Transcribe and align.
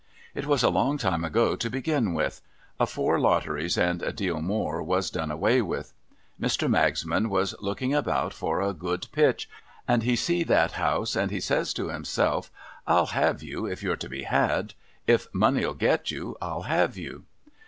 It 0.33 0.47
was 0.47 0.63
a 0.63 0.71
long 0.71 0.97
time 0.97 1.23
ago, 1.23 1.55
to 1.55 1.69
begin 1.69 2.15
with;— 2.15 2.41
afore 2.83 3.19
lotteries 3.19 3.77
and 3.77 4.01
a 4.01 4.11
deal 4.11 4.41
more 4.41 4.81
was 4.81 5.11
done 5.11 5.29
away 5.29 5.61
with. 5.61 5.93
Mr. 6.41 6.67
Magsman 6.67 7.27
was 7.29 7.53
looking 7.61 7.93
about 7.93 8.33
for 8.33 8.61
a 8.61 8.73
good 8.73 9.05
pitch, 9.11 9.47
and 9.87 10.01
he 10.01 10.15
see 10.15 10.41
that 10.43 10.71
house, 10.71 11.15
and 11.15 11.29
he 11.29 11.39
says 11.39 11.71
to 11.75 11.89
himself,' 11.89 12.49
I'll 12.87 13.05
have 13.13 13.43
you, 13.43 13.67
if 13.67 13.83
you're 13.83 13.95
to 13.97 14.09
be 14.09 14.23
had. 14.23 14.73
If 15.05 15.31
nioney'll 15.33 15.75
get 15.77 16.09
you, 16.09 16.35
I'll 16.41 16.63
have 16.63 16.97
you.' 16.97 17.25